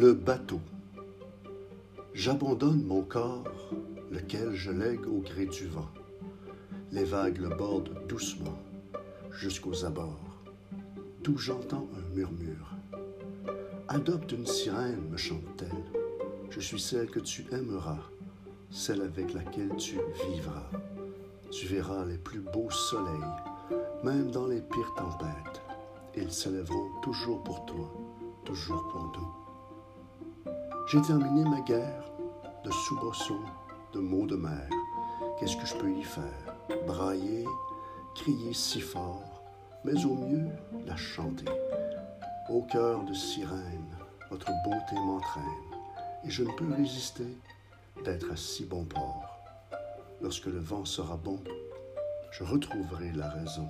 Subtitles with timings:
[0.00, 0.60] Le bateau.
[2.14, 3.42] J'abandonne mon corps,
[4.12, 5.88] lequel je lègue au gré du vent.
[6.92, 8.60] Les vagues le bordent doucement
[9.32, 10.36] jusqu'aux abords,
[11.24, 12.76] d'où j'entends un murmure.
[13.88, 16.48] Adopte une sirène, me chante-t-elle.
[16.48, 17.98] Je suis celle que tu aimeras,
[18.70, 19.98] celle avec laquelle tu
[20.30, 20.70] vivras.
[21.50, 23.34] Tu verras les plus beaux soleils,
[24.04, 25.60] même dans les pires tempêtes.
[26.16, 27.92] Ils s'élèveront toujours pour toi,
[28.44, 29.47] toujours pour nous.
[30.90, 32.10] J'ai terminé ma guerre
[32.64, 33.44] de soubresauts,
[33.92, 34.70] de mots de mer.
[35.38, 36.56] Qu'est-ce que je peux y faire?
[36.86, 37.44] Brailler,
[38.14, 39.42] crier si fort,
[39.84, 40.48] mais au mieux
[40.86, 41.44] la chanter.
[42.48, 43.98] Au cœur de sirène,
[44.30, 45.44] votre beauté m'entraîne,
[46.24, 47.36] et je ne peux résister
[48.02, 49.38] d'être à si bon port.
[50.22, 51.38] Lorsque le vent sera bon,
[52.30, 53.68] je retrouverai la raison.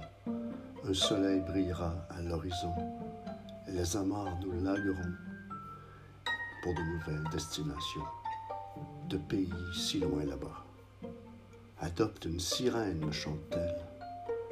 [0.85, 2.75] Un soleil brillera à l'horizon,
[3.66, 5.15] et les amarres nous lagueront
[6.74, 8.05] de nouvelles destinations,
[9.09, 10.65] de pays si loin là-bas.
[11.80, 13.77] Adopte une sirène, me chante-t-elle.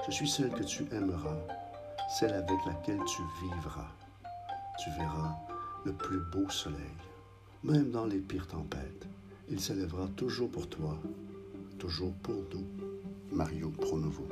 [0.07, 1.39] Je suis celle que tu aimeras,
[2.19, 3.89] celle avec laquelle tu vivras.
[4.79, 5.37] Tu verras
[5.85, 6.79] le plus beau soleil,
[7.65, 9.07] même dans les pires tempêtes.
[9.49, 10.97] Il s'élèvera toujours pour toi,
[11.79, 12.67] toujours pour nous.
[13.33, 14.29] Mario Pronovo.